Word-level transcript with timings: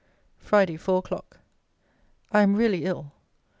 FRIDAY, 0.39 0.77
FOUR 0.77 0.97
O'CLOCK. 0.97 1.37
I 2.31 2.41
am 2.41 2.55
really 2.55 2.85
ill. 2.85 3.11